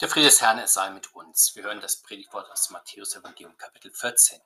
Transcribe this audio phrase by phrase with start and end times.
[0.00, 1.56] Der Friede des Herrn, sei mit uns.
[1.56, 4.40] Wir hören das Predigtwort aus Matthäus Evangelium Kapitel 14.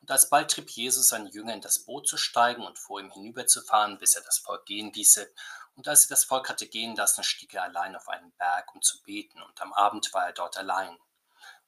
[0.00, 3.98] Und alsbald trieb Jesus seinen Jünger in das Boot zu steigen und vor ihm hinüberzufahren,
[3.98, 5.32] bis er das Volk gehen ließe.
[5.74, 8.80] Und als er das Volk hatte gehen lassen, stieg er allein auf einen Berg, um
[8.80, 10.96] zu beten, und am Abend war er dort allein.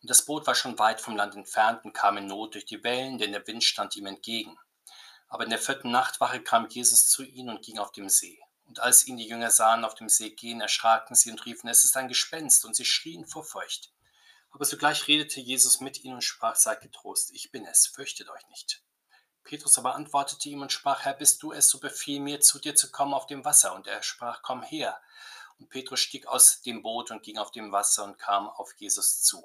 [0.03, 2.85] Und das Boot war schon weit vom Land entfernt und kam in Not durch die
[2.85, 4.57] Wellen, denn der Wind stand ihm entgegen.
[5.27, 8.41] Aber in der vierten Nachtwache kam Jesus zu ihnen und ging auf dem See.
[8.71, 11.83] Und als ihn die Jünger sahen auf dem See gehen, erschraken sie und riefen, es
[11.83, 13.93] ist ein Gespenst, und sie schrien vor Furcht.
[14.53, 18.47] Aber sogleich redete Jesus mit ihnen und sprach, seid getrost, ich bin es, fürchtet euch
[18.47, 18.85] nicht.
[19.43, 22.77] Petrus aber antwortete ihm und sprach, Herr, bist du es, so befiehl mir, zu dir
[22.77, 23.75] zu kommen auf dem Wasser.
[23.75, 25.03] Und er sprach, komm her.
[25.59, 29.21] Und Petrus stieg aus dem Boot und ging auf dem Wasser und kam auf Jesus
[29.21, 29.45] zu.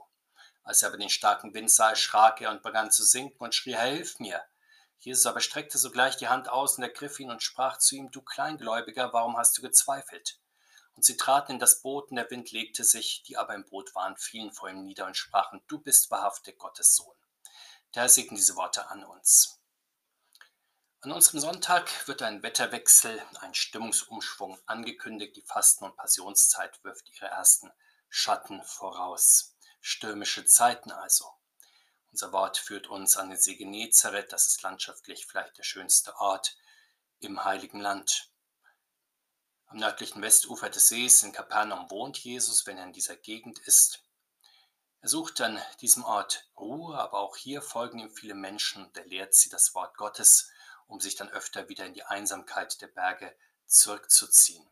[0.61, 3.73] Als er aber den starken Wind sah, erschrak er und begann zu sinken und schrie,
[3.73, 4.45] Herr, hilf mir.
[4.99, 8.21] Jesus aber streckte sogleich die Hand aus und ergriff ihn und sprach zu ihm, du
[8.21, 10.39] Kleingläubiger, warum hast du gezweifelt?
[10.95, 13.93] Und sie traten in das Boot, und der Wind legte sich, die aber im Boot
[13.95, 17.15] waren, fielen vor ihm nieder und sprachen, du bist wahrhaftig Gottes Sohn.
[17.91, 19.59] Daher segnen diese Worte an uns.
[21.05, 25.35] An unserem Sonntag wird ein Wetterwechsel, ein Stimmungsumschwung angekündigt.
[25.35, 27.71] Die Fasten- und Passionszeit wirft ihre ersten
[28.09, 29.55] Schatten voraus.
[29.81, 31.31] Stürmische Zeiten also.
[32.15, 36.55] Unser Wort führt uns an den See Genezareth, das ist landschaftlich vielleicht der schönste Ort
[37.19, 38.31] im Heiligen Land.
[39.65, 44.01] Am nördlichen Westufer des Sees in Kapernaum wohnt Jesus, wenn er in dieser Gegend ist.
[45.01, 49.05] Er sucht an diesem Ort Ruhe, aber auch hier folgen ihm viele Menschen und er
[49.05, 50.49] lehrt sie das Wort Gottes,
[50.87, 53.35] um sich dann öfter wieder in die Einsamkeit der Berge
[53.65, 54.65] zurückzuziehen.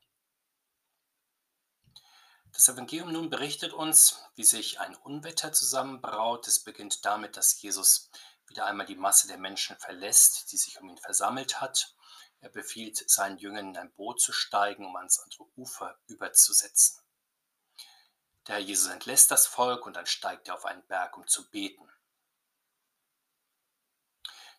[2.53, 6.47] Das Evangelium nun berichtet uns, wie sich ein Unwetter zusammenbraut.
[6.47, 8.11] Es beginnt damit, dass Jesus
[8.47, 11.95] wieder einmal die Masse der Menschen verlässt, die sich um ihn versammelt hat.
[12.41, 17.01] Er befiehlt seinen Jüngern, in ein Boot zu steigen, um ans andere Ufer überzusetzen.
[18.47, 21.49] Der Herr Jesus entlässt das Volk und dann steigt er auf einen Berg, um zu
[21.49, 21.89] beten.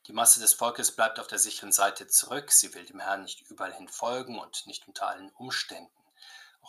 [0.06, 2.50] Die Masse des Volkes bleibt auf der sicheren Seite zurück.
[2.50, 6.03] Sie will dem Herrn nicht überall hin folgen und nicht unter allen Umständen.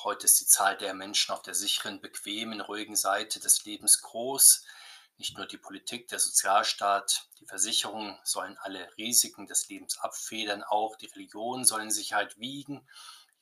[0.04, 4.66] Heute ist die Zahl der Menschen auf der sicheren, bequemen, ruhigen Seite des Lebens groß.
[5.18, 10.98] Nicht nur die Politik, der Sozialstaat, die Versicherungen sollen alle Risiken des Lebens abfedern, auch
[10.98, 12.86] die Religion sollen Sicherheit wiegen,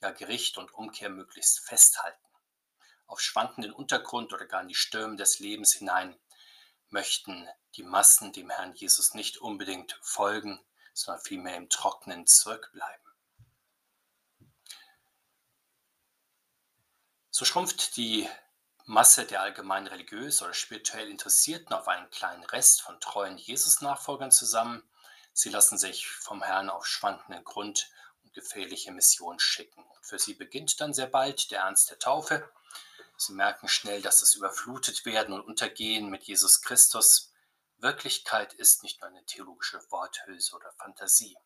[0.00, 2.24] ja Gericht und Umkehr möglichst festhalten.
[3.06, 6.16] Auf schwankenden Untergrund oder gar in die Stürme des Lebens hinein
[6.88, 13.03] möchten die Massen dem Herrn Jesus nicht unbedingt folgen, sondern vielmehr im Trocknen zurückbleiben.
[17.36, 18.28] So schrumpft die
[18.86, 24.84] Masse der allgemein religiös oder spirituell Interessierten auf einen kleinen Rest von treuen Jesus-Nachfolgern zusammen.
[25.32, 27.90] Sie lassen sich vom Herrn auf schwankenden Grund
[28.22, 29.82] und gefährliche Missionen schicken.
[29.82, 32.48] Und für sie beginnt dann sehr bald der Ernst der Taufe.
[33.16, 37.32] Sie merken schnell, dass das überflutet werden und untergehen mit Jesus Christus
[37.78, 41.36] Wirklichkeit ist nicht nur eine theologische Worthülse oder Fantasie.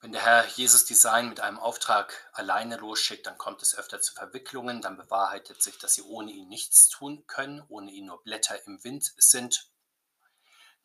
[0.00, 4.14] Wenn der Herr Jesus Design mit einem Auftrag alleine losschickt, dann kommt es öfter zu
[4.14, 8.64] Verwicklungen, dann bewahrheitet sich, dass sie ohne ihn nichts tun können, ohne ihn nur Blätter
[8.66, 9.68] im Wind sind.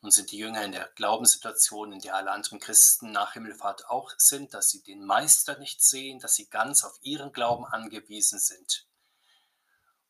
[0.00, 4.12] Nun sind die Jünger in der Glaubenssituation, in der alle anderen Christen nach Himmelfahrt auch
[4.18, 8.84] sind, dass sie den Meister nicht sehen, dass sie ganz auf ihren Glauben angewiesen sind.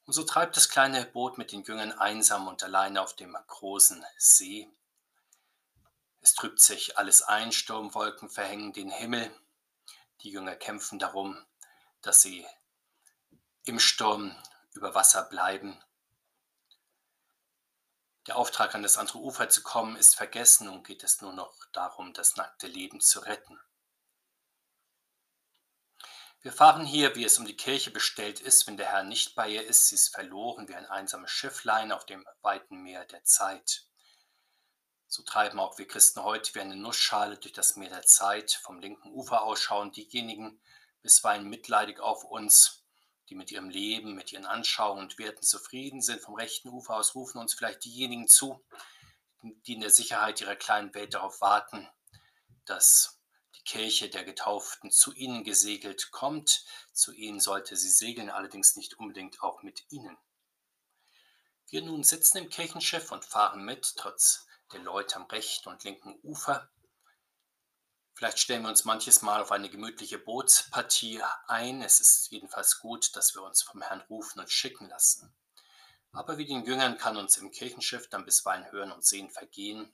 [0.06, 4.02] Und so treibt das kleine Boot mit den Jüngern einsam und alleine auf dem großen
[4.16, 4.68] See
[6.24, 9.30] es trübt sich alles ein, Sturmwolken verhängen den Himmel.
[10.22, 11.38] Die Jünger kämpfen darum,
[12.00, 12.46] dass sie
[13.64, 14.34] im Sturm
[14.72, 15.78] über Wasser bleiben.
[18.26, 21.54] Der Auftrag, an das andere Ufer zu kommen, ist vergessen und geht es nur noch
[21.72, 23.60] darum, das nackte Leben zu retten.
[26.40, 29.50] Wir fahren hier, wie es um die Kirche bestellt ist, wenn der Herr nicht bei
[29.50, 33.86] ihr ist, sie ist verloren wie ein einsames Schifflein auf dem weiten Meer der Zeit.
[35.14, 38.50] So treiben auch wir Christen heute wie eine Nussschale durch das Meer der Zeit.
[38.50, 40.60] Vom linken Ufer aus schauen diejenigen
[41.02, 42.82] bisweilen mitleidig auf uns,
[43.28, 46.20] die mit ihrem Leben, mit ihren Anschauungen und Werten zufrieden sind.
[46.20, 48.60] Vom rechten Ufer aus rufen uns vielleicht diejenigen zu,
[49.40, 51.88] die in der Sicherheit ihrer kleinen Welt darauf warten,
[52.64, 53.20] dass
[53.54, 56.64] die Kirche der Getauften zu ihnen gesegelt kommt.
[56.92, 60.18] Zu ihnen sollte sie segeln, allerdings nicht unbedingt auch mit ihnen.
[61.68, 66.18] Wir nun sitzen im Kirchenschiff und fahren mit, trotz der Leute am rechten und linken
[66.22, 66.68] Ufer.
[68.12, 71.82] Vielleicht stellen wir uns manches Mal auf eine gemütliche Bootspartie ein.
[71.82, 75.34] Es ist jedenfalls gut, dass wir uns vom Herrn rufen und schicken lassen.
[76.12, 79.92] Aber wie den Jüngern kann uns im Kirchenschiff dann bisweilen Hören und Sehen vergehen.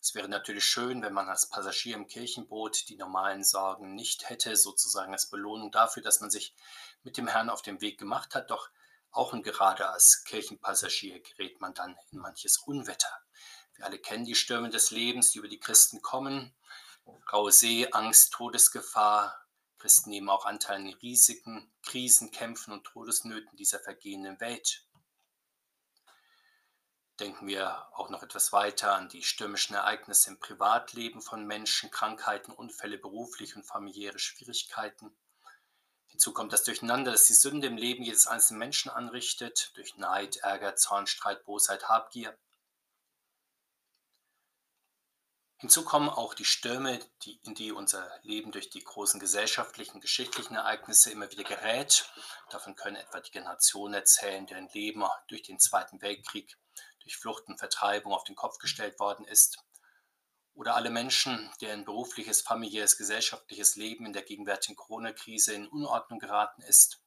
[0.00, 4.56] Es wäre natürlich schön, wenn man als Passagier im Kirchenboot die normalen Sorgen nicht hätte,
[4.56, 6.54] sozusagen als Belohnung dafür, dass man sich
[7.02, 8.50] mit dem Herrn auf den Weg gemacht hat.
[8.50, 8.70] Doch
[9.10, 13.20] auch und gerade als Kirchenpassagier gerät man dann in manches Unwetter.
[13.76, 16.54] Wir alle kennen die Stürme des Lebens, die über die Christen kommen.
[17.32, 19.40] Raue See, Angst, Todesgefahr.
[19.78, 24.86] Christen nehmen auch Anteil an Risiken, Krisen, Kämpfen und Todesnöten dieser vergehenden Welt.
[27.20, 32.50] Denken wir auch noch etwas weiter an die stürmischen Ereignisse im Privatleben von Menschen, Krankheiten,
[32.52, 35.14] Unfälle, berufliche und familiäre Schwierigkeiten.
[36.08, 40.36] Hinzu kommt das Durcheinander, das die Sünde im Leben jedes einzelnen Menschen anrichtet, durch Neid,
[40.38, 42.36] Ärger, Zorn, Streit, Bosheit, Habgier.
[45.64, 50.56] Hinzu kommen auch die Stürme, die, in die unser Leben durch die großen gesellschaftlichen, geschichtlichen
[50.56, 52.06] Ereignisse immer wieder gerät.
[52.50, 56.54] Davon können etwa die Generationen erzählen, deren Leben durch den Zweiten Weltkrieg
[57.02, 59.56] durch Flucht und Vertreibung auf den Kopf gestellt worden ist,
[60.52, 66.60] oder alle Menschen, deren berufliches, familiäres, gesellschaftliches Leben in der gegenwärtigen Corona-Krise in Unordnung geraten
[66.60, 67.00] ist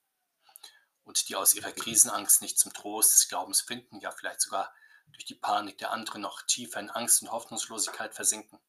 [1.04, 4.74] und die aus ihrer Krisenangst nicht zum Trost des Glaubens finden, ja vielleicht sogar
[5.12, 8.60] durch die Panik der anderen noch tiefer in Angst und Hoffnungslosigkeit versinken.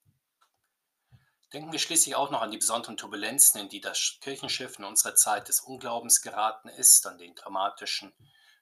[1.53, 5.15] Denken wir schließlich auch noch an die besonderen Turbulenzen, in die das Kirchenschiff in unserer
[5.15, 8.13] Zeit des Unglaubens geraten ist, an den dramatischen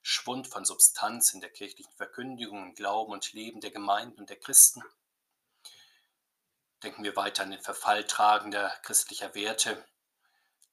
[0.03, 4.39] Schwund von Substanz in der kirchlichen Verkündigung, im Glauben und Leben der Gemeinden und der
[4.39, 4.85] Christen.
[6.85, 9.85] Denken wir weiter an den Verfall tragender christlicher Werte,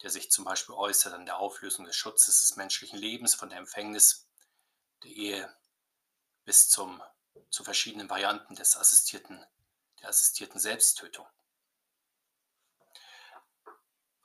[0.04, 3.58] der sich zum Beispiel äußert an der Auflösung des Schutzes des menschlichen Lebens von der
[3.58, 4.28] Empfängnis
[5.04, 5.56] der Ehe
[6.46, 7.02] bis zum,
[7.50, 9.44] zu verschiedenen Varianten des assistierten,
[10.02, 11.28] der assistierten Selbsttötung.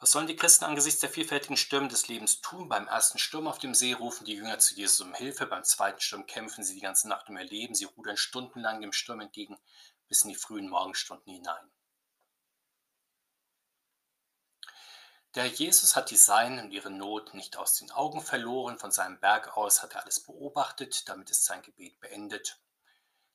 [0.00, 2.68] Was sollen die Christen angesichts der vielfältigen Stürme des Lebens tun?
[2.68, 6.00] Beim ersten Sturm auf dem See rufen die Jünger zu Jesus um Hilfe, beim zweiten
[6.00, 9.58] Sturm kämpfen sie die ganze Nacht um ihr Leben, sie rudern stundenlang dem Sturm entgegen
[10.06, 11.70] bis in die frühen Morgenstunden hinein.
[15.38, 19.20] Der Jesus hat die Seinen und ihre Not nicht aus den Augen verloren, von seinem
[19.20, 22.58] Berg aus hat er alles beobachtet, damit ist sein Gebet beendet.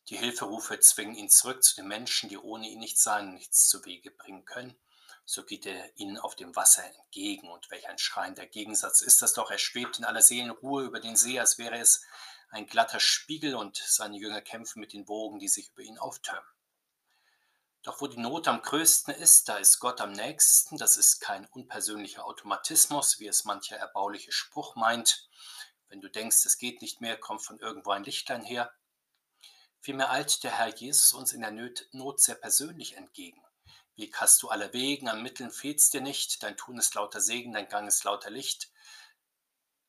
[0.10, 3.70] Die Hilferufe zwingen ihn zurück zu den Menschen, die ohne ihn nicht sein und nichts
[3.70, 4.78] zu Wege bringen können
[5.26, 7.50] so geht er ihnen auf dem Wasser entgegen.
[7.50, 9.50] Und welch ein schreiender Gegensatz ist das doch.
[9.52, 12.04] Er schwebt in aller Seelenruhe über den See, als wäre es
[12.50, 16.44] ein glatter Spiegel und seine Jünger kämpfen mit den Wogen, die sich über ihn auftürmen.
[17.84, 20.78] Doch wo die Not am größten ist, da ist Gott am nächsten.
[20.78, 25.28] Das ist kein unpersönlicher Automatismus, wie es mancher erbauliche Spruch meint.
[25.90, 28.74] Wenn du denkst, es geht nicht mehr, kommt von irgendwo ein Lichtlein her.
[29.82, 33.44] Vielmehr eilt der Herr Jesus uns in der Not sehr persönlich entgegen.
[33.98, 37.52] Weg hast du aller Wegen, an Mitteln fehlt's dir nicht, dein Tun ist lauter Segen,
[37.52, 38.72] dein Gang ist lauter Licht.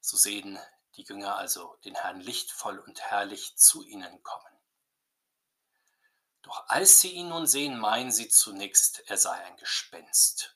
[0.01, 0.59] So sehen
[0.97, 4.54] die Jünger also den Herrn lichtvoll und herrlich zu ihnen kommen.
[6.45, 10.55] Doch als sie ihn nun sehen, meinen sie zunächst, er sei ein Gespenst.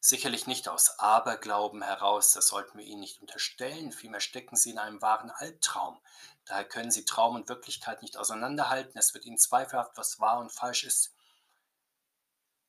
[0.00, 4.78] Sicherlich nicht aus Aberglauben heraus, das sollten wir ihnen nicht unterstellen, vielmehr stecken sie in
[4.78, 6.00] einem wahren Albtraum.
[6.46, 10.50] Daher können sie Traum und Wirklichkeit nicht auseinanderhalten, es wird ihnen zweifelhaft, was wahr und
[10.50, 11.14] falsch ist.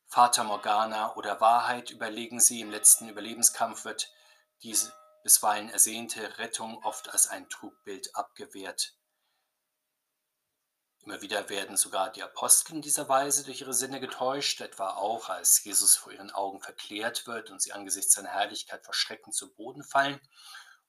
[0.08, 4.12] Vater Morgana oder Wahrheit überlegen sie, im letzten Überlebenskampf wird
[4.62, 4.94] diese
[5.24, 8.95] bisweilen ersehnte Rettung oft als ein Trugbild abgewehrt.
[11.06, 15.30] Immer wieder werden sogar die Apostel in dieser Weise durch ihre Sinne getäuscht, etwa auch
[15.30, 19.54] als Jesus vor ihren Augen verklärt wird und sie angesichts seiner Herrlichkeit vor Schrecken zu
[19.54, 20.20] Boden fallen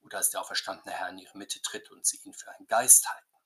[0.00, 3.06] oder als der auferstandene Herr in ihre Mitte tritt und sie ihn für einen Geist
[3.10, 3.36] halten.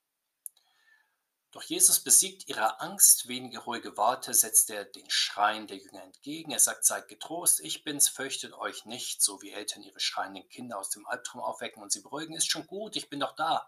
[1.50, 6.52] Doch Jesus besiegt ihre Angst, wenige ruhige Worte setzt er den Schreien der Jünger entgegen.
[6.52, 10.78] Er sagt, seid getrost, ich bin's, fürchtet euch nicht, so wie Eltern ihre schreienden Kinder
[10.78, 13.66] aus dem Albtraum aufwecken und sie beruhigen, ist schon gut, ich bin doch da.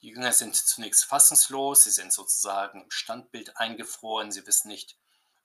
[0.00, 4.96] Die Jünger sind zunächst fassungslos, sie sind sozusagen im Standbild eingefroren, sie wissen nicht,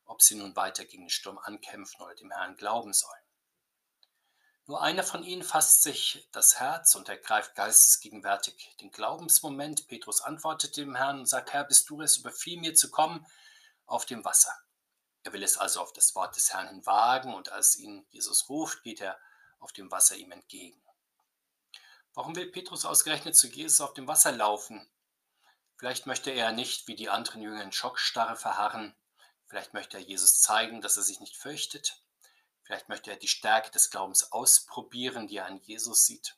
[0.06, 3.24] ob sie nun weiter gegen den Sturm ankämpfen oder dem Herrn glauben sollen.
[4.66, 9.88] Nur einer von ihnen fasst sich das Herz und ergreift geistesgegenwärtig den Glaubensmoment.
[9.88, 13.26] Petrus antwortet dem Herrn und sagt, Herr, bist du es, überfiel mir zu kommen
[13.86, 14.54] auf dem Wasser.
[15.24, 18.50] Er will es also auf das Wort des Herrn hin wagen und als ihn Jesus
[18.50, 19.20] ruft, geht er
[19.60, 20.83] auf dem Wasser ihm entgegen.
[22.16, 24.88] Warum will Petrus ausgerechnet zu Jesus auf dem Wasser laufen?
[25.78, 28.96] Vielleicht möchte er nicht wie die anderen Jünger in Schockstarre verharren.
[29.48, 32.02] Vielleicht möchte er Jesus zeigen, dass er sich nicht fürchtet.
[32.62, 36.38] Vielleicht möchte er die Stärke des Glaubens ausprobieren, die er an Jesus sieht.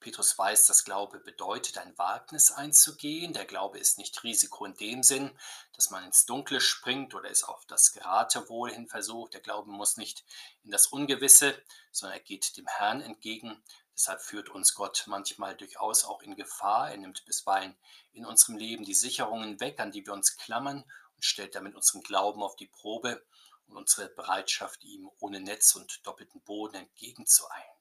[0.00, 3.32] Petrus weiß, dass Glaube bedeutet, ein Wagnis einzugehen.
[3.32, 5.30] Der Glaube ist nicht Risiko in dem Sinn,
[5.74, 9.34] dass man ins Dunkle springt oder es auf das Geratewohl hin versucht.
[9.34, 10.24] Der Glaube muss nicht
[10.64, 11.54] in das Ungewisse,
[11.92, 13.62] sondern er geht dem Herrn entgegen,
[13.94, 16.90] Deshalb führt uns Gott manchmal durchaus auch in Gefahr.
[16.90, 17.76] Er nimmt bisweilen
[18.12, 20.84] in unserem Leben die Sicherungen weg, an die wir uns klammern
[21.14, 23.24] und stellt damit unseren Glauben auf die Probe
[23.66, 27.76] und unsere Bereitschaft, ihm ohne Netz und doppelten Boden entgegenzueilen.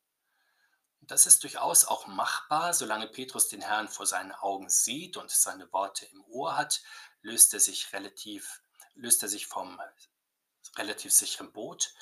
[0.99, 5.31] Und das ist durchaus auch machbar, solange Petrus den Herrn vor seinen Augen sieht und
[5.31, 6.81] seine Worte im Ohr hat,
[7.21, 8.61] löst er sich relativ,
[8.93, 9.81] löst er sich vom
[10.77, 11.93] relativ sicheren Boot,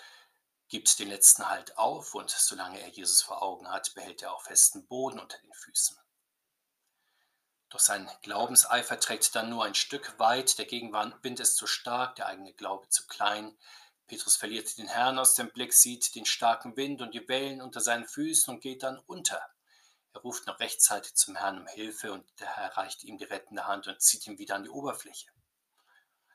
[0.70, 4.44] gibt den letzten Halt auf und solange er Jesus vor Augen hat, behält er auch
[4.44, 5.98] festen Boden unter den Füßen.
[7.70, 12.28] Doch sein Glaubenseifer trägt dann nur ein Stück weit, der Gegenwind ist zu stark, der
[12.28, 13.58] eigene Glaube zu klein.
[14.08, 17.80] Petrus verliert den Herrn aus dem Blick, sieht den starken Wind und die Wellen unter
[17.80, 19.42] seinen Füßen und geht dann unter.
[20.14, 23.68] Er ruft noch rechtzeitig zum Herrn um Hilfe und der Herr reicht ihm die rettende
[23.68, 25.30] Hand und zieht ihn wieder an die Oberfläche.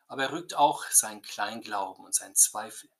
[0.06, 2.90] Aber er rügt auch seinen kleinen Glauben und seinen Zweifel.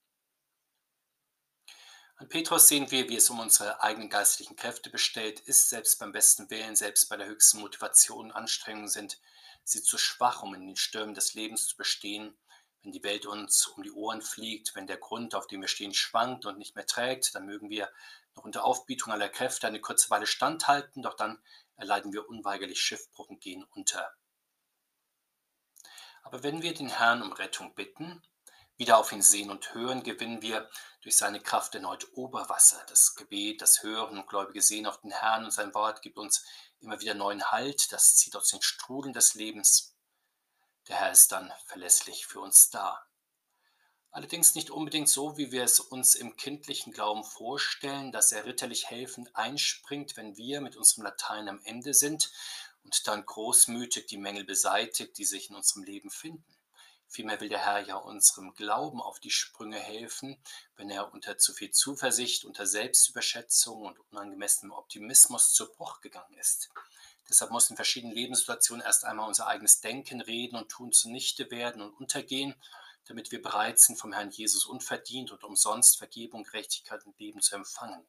[2.25, 6.11] An Petrus sehen wir, wie es um unsere eigenen geistlichen Kräfte bestellt ist, selbst beim
[6.11, 9.21] besten Willen, selbst bei der höchsten Motivation und Anstrengung sind
[9.63, 12.35] sie zu schwach, um in den Stürmen des Lebens zu bestehen.
[12.81, 15.93] Wenn die Welt uns um die Ohren fliegt, wenn der Grund, auf dem wir stehen,
[15.93, 17.91] schwankt und nicht mehr trägt, dann mögen wir
[18.35, 21.39] noch unter Aufbietung aller Kräfte eine kurze Weile standhalten, doch dann
[21.77, 24.15] erleiden wir unweigerlich Schiffbruch und gehen unter.
[26.23, 28.23] Aber wenn wir den Herrn um Rettung bitten,
[28.77, 30.69] wieder auf ihn sehen und hören, gewinnen wir
[31.03, 32.85] durch seine Kraft erneut Oberwasser.
[32.89, 36.45] Das Gebet, das Hören und gläubige Sehen auf den Herrn und sein Wort gibt uns
[36.81, 37.93] immer wieder neuen Halt.
[37.93, 39.95] Das zieht aus den Strudeln des Lebens.
[40.89, 43.07] Der Herr ist dann verlässlich für uns da.
[44.11, 48.89] Allerdings nicht unbedingt so, wie wir es uns im kindlichen Glauben vorstellen, dass er ritterlich
[48.89, 52.31] helfend einspringt, wenn wir mit unserem Latein am Ende sind
[52.85, 56.45] und dann großmütig die Mängel beseitigt, die sich in unserem Leben finden.
[57.15, 60.37] Vielmehr will der Herr ja unserem Glauben auf die Sprünge helfen,
[60.75, 66.71] wenn er unter zu viel Zuversicht, unter Selbstüberschätzung und unangemessenem Optimismus zu Bruch gegangen ist.
[67.29, 71.83] Deshalb muss in verschiedenen Lebenssituationen erst einmal unser eigenes Denken, Reden und Tun zunichte werden
[71.83, 72.57] und untergehen,
[73.07, 77.55] damit wir bereit sind, vom Herrn Jesus unverdient und umsonst Vergebung, Gerechtigkeit und Leben zu
[77.55, 78.05] empfangen,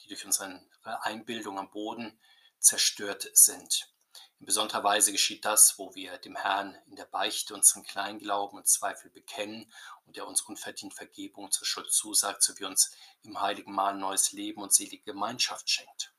[0.00, 2.16] die durch unsere Einbildung am Boden
[2.60, 3.92] zerstört sind.
[4.40, 8.68] In besonderer Weise geschieht das, wo wir dem Herrn in der Beichte unseren Kleinglauben und
[8.68, 9.72] Zweifel bekennen
[10.06, 12.90] und er uns unverdient Vergebung zur Schuld zusagt, so wie uns
[13.22, 16.12] im heiligen Mahl neues Leben und selige Gemeinschaft schenkt.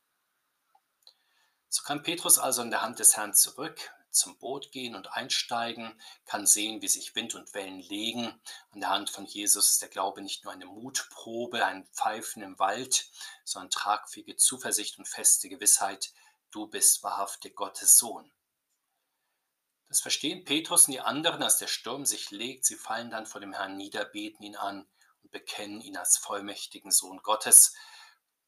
[1.68, 6.00] So kann Petrus also in der Hand des Herrn zurück zum Boot gehen und einsteigen,
[6.24, 8.40] kann sehen, wie sich Wind und Wellen legen.
[8.70, 12.58] An der Hand von Jesus ist der Glaube nicht nur eine Mutprobe, ein Pfeifen im
[12.58, 13.10] Wald,
[13.44, 16.12] sondern tragfähige Zuversicht und feste Gewissheit,
[16.50, 18.32] du bist wahrhaftig Gottes Sohn.
[19.88, 22.64] Das verstehen Petrus und die anderen, als der Sturm sich legt.
[22.64, 24.88] Sie fallen dann vor dem Herrn nieder, beten ihn an
[25.22, 27.74] und bekennen ihn als vollmächtigen Sohn Gottes.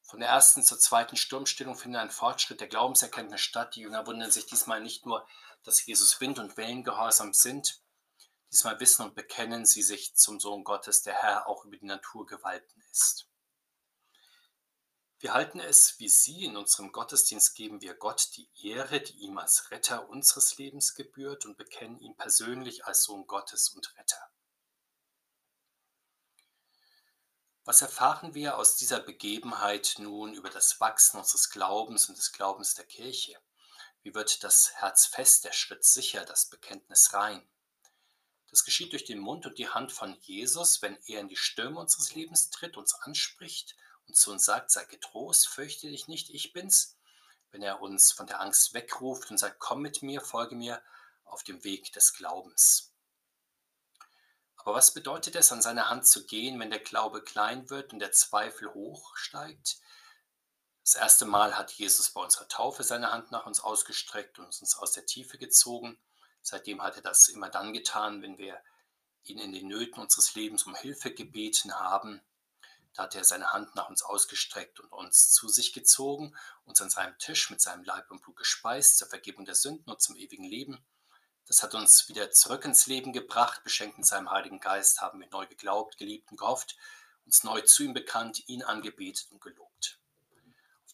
[0.01, 3.75] Von der ersten zur zweiten Sturmstillung findet ein Fortschritt der Glaubenserkenntnis statt.
[3.75, 5.25] Die Jünger wundern sich diesmal nicht nur,
[5.63, 7.81] dass Jesus Wind und Wellen gehorsam sind.
[8.51, 12.25] Diesmal wissen und bekennen sie sich zum Sohn Gottes, der Herr auch über die Natur
[12.25, 13.28] gewalten ist.
[15.21, 19.37] Wir halten es wie Sie, in unserem Gottesdienst geben wir Gott die Ehre, die ihm
[19.37, 24.31] als Retter unseres Lebens gebührt und bekennen ihn persönlich als Sohn Gottes und Retter.
[27.65, 32.75] Was erfahren wir aus dieser Begebenheit nun über das Wachsen unseres Glaubens und des Glaubens
[32.75, 33.37] der Kirche?
[34.03, 37.45] Wie wird das Herz fest, der Schritt sicher, das Bekenntnis rein?
[38.49, 41.81] Das geschieht durch den Mund und die Hand von Jesus, wenn er in die Stürme
[41.81, 43.75] unseres Lebens tritt, uns anspricht
[44.09, 46.97] und zu uns sagt, sei getrost, fürchte dich nicht, ich bin's.
[47.51, 50.81] Wenn er uns von der Angst wegruft und sagt, komm mit mir, folge mir
[51.23, 52.91] auf dem Weg des Glaubens.
[54.57, 57.99] Aber was bedeutet es, an seiner Hand zu gehen, wenn der Glaube klein wird und
[57.99, 59.79] der Zweifel hochsteigt?
[60.83, 64.75] Das erste Mal hat Jesus bei unserer Taufe seine Hand nach uns ausgestreckt und uns
[64.77, 65.99] aus der Tiefe gezogen.
[66.41, 68.59] Seitdem hat er das immer dann getan, wenn wir
[69.23, 72.21] ihn in den Nöten unseres Lebens um Hilfe gebeten haben.
[72.93, 76.89] Da hat er seine Hand nach uns ausgestreckt und uns zu sich gezogen, uns an
[76.89, 80.43] seinem Tisch mit seinem Leib und Blut gespeist zur Vergebung der Sünden und zum ewigen
[80.43, 80.83] Leben.
[81.45, 85.29] Das hat uns wieder zurück ins Leben gebracht, beschenkt mit seinem Heiligen Geist, haben wir
[85.29, 86.77] neu geglaubt, geliebt und gehofft,
[87.25, 89.99] uns neu zu ihm bekannt, ihn angebetet und gelobt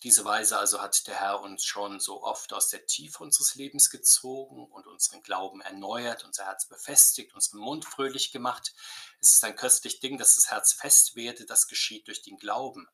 [0.05, 3.89] diese Weise also hat der Herr uns schon so oft aus der Tiefe unseres Lebens
[3.89, 8.75] gezogen und unseren Glauben erneuert, unser Herz befestigt, unseren Mund fröhlich gemacht.
[9.19, 11.47] Es ist ein köstlich Ding, dass das Herz fest werde.
[11.47, 12.87] Das geschieht durch den Glauben,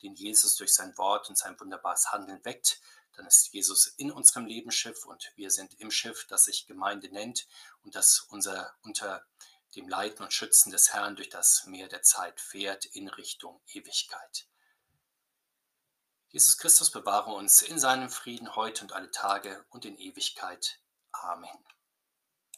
[0.00, 2.80] den Jesus durch sein Wort und sein wunderbares Handeln weckt.
[3.12, 7.46] Dann ist Jesus in unserem Lebensschiff und wir sind im Schiff, das sich Gemeinde nennt
[7.82, 9.22] und das unser unter
[9.76, 14.46] dem Leiten und Schützen des Herrn durch das Meer der Zeit fährt in Richtung Ewigkeit.
[16.34, 20.80] Jesus Christus bewahre uns in seinem Frieden heute und alle Tage und in Ewigkeit.
[21.12, 21.48] Amen.